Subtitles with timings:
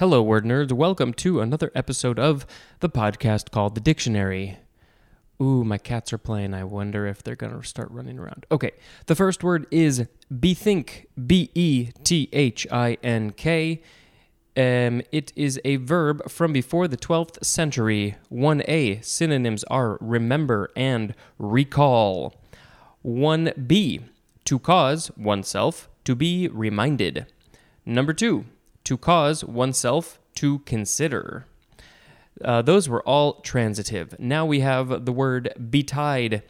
[0.00, 0.72] Hello, word nerds.
[0.72, 2.44] Welcome to another episode of
[2.80, 4.58] the podcast called The Dictionary.
[5.40, 6.52] Ooh, my cats are playing.
[6.52, 8.44] I wonder if they're going to start running around.
[8.50, 8.72] Okay,
[9.06, 11.06] the first word is bethink.
[11.28, 13.82] B E T H I N K.
[14.56, 18.16] Um, it is a verb from before the 12th century.
[18.32, 19.04] 1a.
[19.04, 22.34] Synonyms are remember and recall.
[23.06, 24.02] 1b.
[24.44, 27.26] To cause oneself to be reminded.
[27.86, 28.44] Number 2.
[28.84, 31.46] To cause oneself to consider.
[32.42, 34.14] Uh, those were all transitive.
[34.18, 36.42] Now we have the word betide.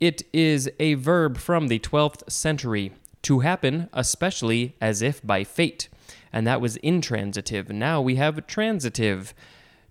[0.00, 2.92] It is a verb from the 12th century.
[3.22, 5.88] To happen, especially as if by fate.
[6.32, 7.68] And that was intransitive.
[7.70, 9.32] Now we have transitive.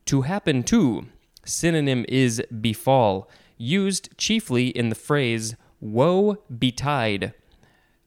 [0.05, 1.07] To happen to.
[1.45, 3.29] Synonym is befall.
[3.57, 7.33] Used chiefly in the phrase woe betide.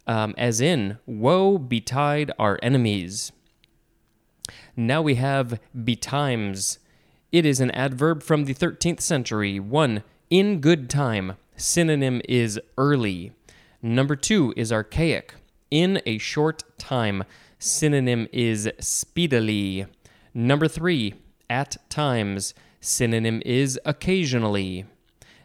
[0.06, 3.32] Um, as in, woe betide our enemies.
[4.76, 6.78] Now we have betimes.
[7.30, 9.60] It is an adverb from the 13th century.
[9.60, 11.36] One, in good time.
[11.56, 13.32] Synonym is early.
[13.82, 15.34] Number two is archaic.
[15.70, 17.24] In a short time.
[17.58, 19.86] Synonym is speedily.
[20.32, 21.14] Number three,
[21.48, 22.54] at times.
[22.80, 24.86] Synonym is occasionally.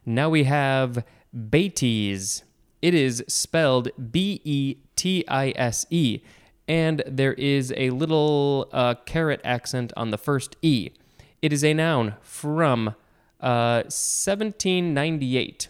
[0.06, 1.04] Now we have
[1.36, 2.42] bêtise.
[2.82, 6.22] It is spelled B E T I S E,
[6.70, 10.92] and there is a little uh, caret accent on the first E.
[11.42, 12.90] It is a noun from
[13.42, 15.68] uh, 1798.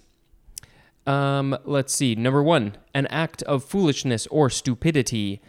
[1.08, 2.16] Um, let's see.
[2.16, 5.42] Number one, an act of foolishness or stupidity.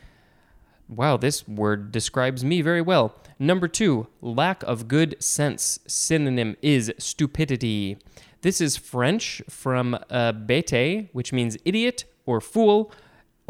[0.88, 3.16] Wow, this word describes me very well.
[3.38, 5.80] Number two, lack of good sense.
[5.86, 7.98] Synonym is stupidity.
[8.42, 12.92] This is French from uh, bête, which means idiot or fool,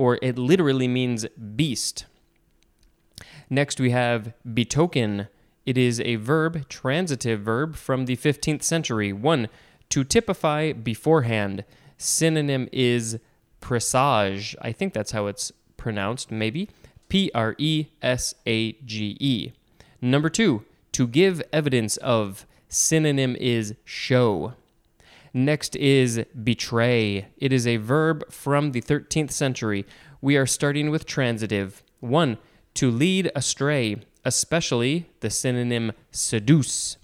[0.01, 2.07] or it literally means beast.
[3.51, 5.29] Next, we have betoken.
[5.67, 9.13] It is a verb, transitive verb from the 15th century.
[9.13, 9.51] One,
[9.91, 11.65] to typify beforehand.
[11.99, 13.19] Synonym is
[13.61, 14.57] presage.
[14.63, 16.71] I think that's how it's pronounced, maybe.
[17.11, 19.53] P R E S A G E.
[20.01, 22.47] Number two, to give evidence of.
[22.71, 24.55] Synonym is show.
[25.33, 27.29] Next is betray.
[27.39, 29.87] It is a verb from the 13th century.
[30.21, 31.83] We are starting with transitive.
[32.01, 32.39] One,
[32.75, 36.97] to lead astray, especially the synonym seduce.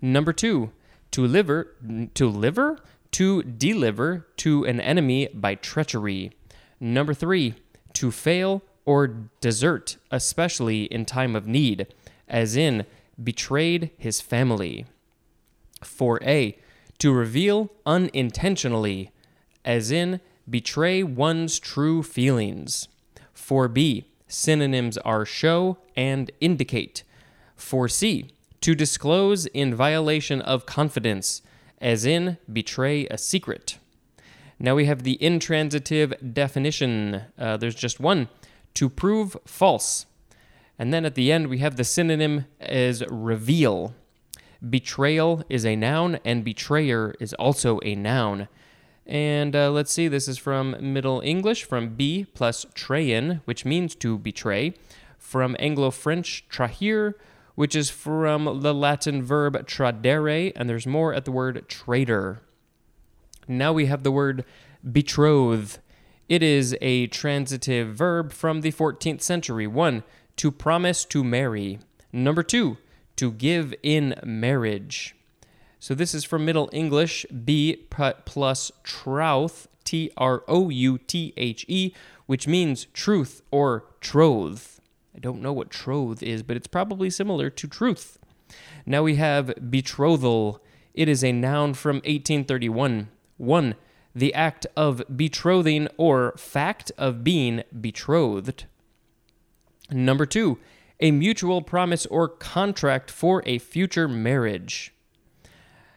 [0.00, 0.70] Number two,
[1.12, 1.74] to liver,
[2.14, 2.78] to liver,
[3.12, 6.32] to deliver to an enemy by treachery.
[6.80, 7.54] Number three,
[7.94, 9.06] to fail or
[9.40, 11.86] desert, especially in time of need,
[12.28, 12.86] as in
[13.22, 14.86] betrayed his family.
[15.82, 16.56] 4a,
[17.02, 19.10] to reveal unintentionally,
[19.64, 22.86] as in betray one's true feelings.
[23.34, 27.02] 4b, synonyms are show and indicate.
[27.58, 28.30] 4c,
[28.60, 31.42] to disclose in violation of confidence,
[31.80, 33.78] as in betray a secret.
[34.60, 37.22] Now we have the intransitive definition.
[37.36, 38.28] Uh, there's just one
[38.74, 40.06] to prove false.
[40.78, 43.92] And then at the end, we have the synonym as reveal.
[44.68, 48.48] Betrayal is a noun, and betrayer is also a noun.
[49.06, 53.94] And uh, let's see, this is from Middle English, from be plus trayen, which means
[53.96, 54.74] to betray,
[55.18, 57.14] from Anglo French trahir,
[57.54, 62.40] which is from the Latin verb tradere, and there's more at the word traitor.
[63.48, 64.44] Now we have the word
[64.88, 65.78] betroth.
[66.28, 69.66] It is a transitive verb from the 14th century.
[69.66, 70.04] One,
[70.36, 71.80] to promise to marry.
[72.12, 72.78] Number two,
[73.22, 75.14] to give in marriage.
[75.78, 77.86] So this is from Middle English, be
[78.24, 81.92] plus trouth, T R O U T H E,
[82.26, 84.80] which means truth or troth.
[85.14, 88.18] I don't know what troth is, but it's probably similar to truth.
[88.84, 90.60] Now we have betrothal.
[90.92, 93.06] It is a noun from 1831.
[93.36, 93.76] One,
[94.16, 98.64] the act of betrothing or fact of being betrothed.
[99.92, 100.58] Number two,
[101.02, 104.94] a mutual promise or contract for a future marriage.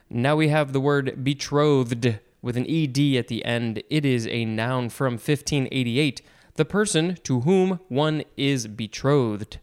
[0.10, 3.84] Now we have the word betrothed with an ed at the end.
[3.90, 6.22] It is a noun from 1588,
[6.56, 9.60] the person to whom one is betrothed.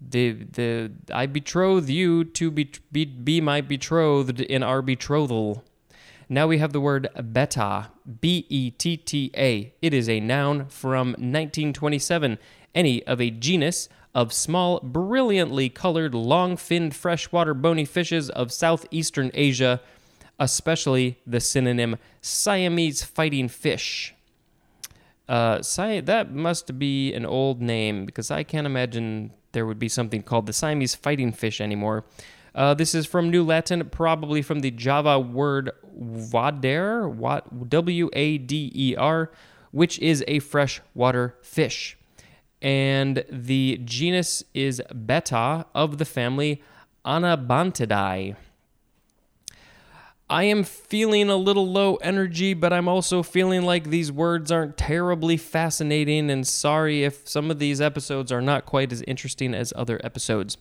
[0.00, 5.62] The, the I betroth you to be, be, be my betrothed in our betrothal.
[6.28, 7.90] Now we have the word betta,
[8.20, 9.74] B E T T A.
[9.82, 12.38] It is a noun from 1927,
[12.74, 19.30] any of a genus of small, brilliantly colored, long finned freshwater bony fishes of southeastern
[19.34, 19.80] Asia,
[20.38, 24.14] especially the synonym Siamese fighting fish.
[25.28, 30.22] Uh, that must be an old name because I can't imagine there would be something
[30.22, 32.04] called the Siamese fighting fish anymore.
[32.54, 37.08] Uh, this is from New Latin, probably from the Java word wader,
[37.68, 39.30] W A D E R,
[39.70, 41.96] which is a freshwater fish.
[42.62, 46.62] And the genus is Betta of the family
[47.04, 48.36] Anabantidae.
[50.30, 54.78] I am feeling a little low energy, but I'm also feeling like these words aren't
[54.78, 59.74] terribly fascinating, and sorry if some of these episodes are not quite as interesting as
[59.76, 60.56] other episodes.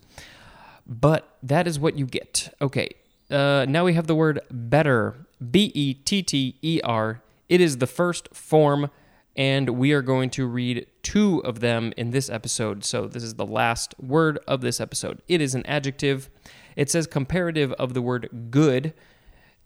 [0.86, 2.54] But that is what you get.
[2.62, 2.90] Okay,
[3.30, 5.26] uh, now we have the word better.
[5.50, 7.22] B E T T E R.
[7.48, 8.90] It is the first form,
[9.36, 12.84] and we are going to read two of them in this episode.
[12.84, 15.22] So this is the last word of this episode.
[15.28, 16.30] It is an adjective.
[16.76, 18.94] It says comparative of the word good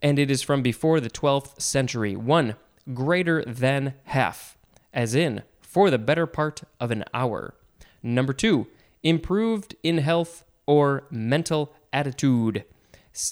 [0.01, 2.15] and it is from before the 12th century.
[2.15, 2.55] One,
[2.93, 4.57] greater than half,
[4.93, 7.55] as in, for the better part of an hour.
[8.03, 8.67] Number two,
[9.01, 12.65] improved in health or mental attitude,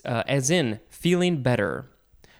[0.05, 1.91] uh, as in, feeling better.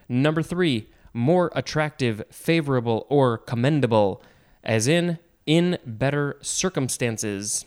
[0.10, 4.22] Number three, more attractive, favorable, or commendable,
[4.64, 7.66] as in, in better circumstances.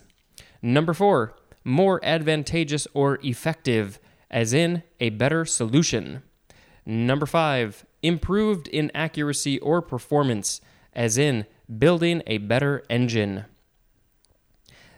[0.61, 3.99] Number four, more advantageous or effective,
[4.29, 6.23] as in, a better solution.
[6.85, 10.61] Number five, improved in accuracy or performance,
[10.93, 11.45] as in
[11.77, 13.45] building a better engine.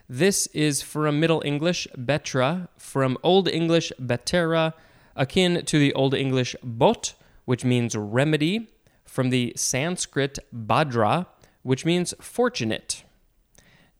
[0.08, 4.74] This is from Middle English betra, from Old English betera,
[5.14, 7.14] akin to the Old English bot,
[7.50, 8.70] which means remedy,
[9.04, 11.26] from the Sanskrit bhadra,
[11.62, 13.02] which means fortunate.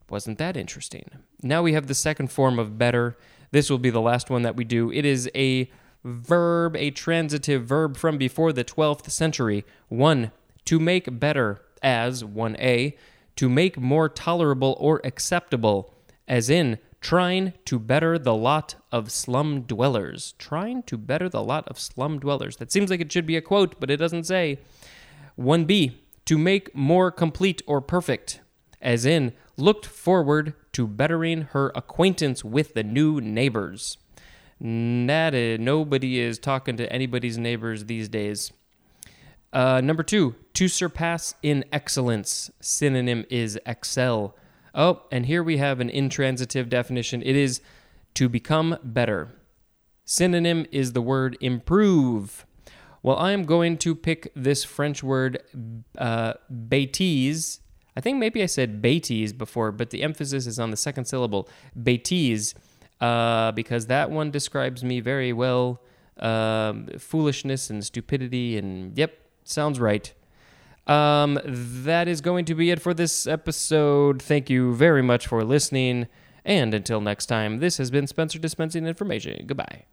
[0.09, 1.11] Wasn't that interesting?
[1.43, 3.17] Now we have the second form of better.
[3.51, 4.93] This will be the last one that we do.
[4.93, 5.69] It is a
[6.05, 9.65] verb, a transitive verb from before the 12th century.
[9.89, 10.31] 1.
[10.67, 12.97] To make better, as 1a,
[13.35, 15.93] to make more tolerable or acceptable,
[16.29, 20.35] as in trying to better the lot of slum dwellers.
[20.39, 22.57] Trying to better the lot of slum dwellers.
[22.57, 24.59] That seems like it should be a quote, but it doesn't say.
[25.39, 25.95] 1b,
[26.27, 28.41] to make more complete or perfect,
[28.81, 33.97] as in looked forward to bettering her acquaintance with the new neighbors.
[34.61, 38.53] That is, nobody is talking to anybody's neighbors these days.
[39.53, 42.51] Uh, number two, to surpass in excellence.
[42.61, 44.37] Synonym is excel.
[44.75, 47.23] Oh, and here we have an intransitive definition.
[47.23, 47.61] It is
[48.15, 49.29] to become better.
[50.05, 52.47] Synonym is the word improve.
[53.03, 55.43] Well, I am going to pick this French word
[55.97, 57.61] uh, bêtise.
[57.97, 61.49] I think maybe I said bêtise before, but the emphasis is on the second syllable.
[61.79, 62.55] Bêtise
[63.01, 65.81] uh, because that one describes me very well.
[66.19, 70.13] Um, foolishness and stupidity, and yep, sounds right.
[70.87, 74.23] Um, that is going to be it for this episode.
[74.23, 76.09] Thank you very much for listening.
[76.45, 79.45] And until next time, this has been Spencer dispensing information.
[79.47, 79.85] Goodbye.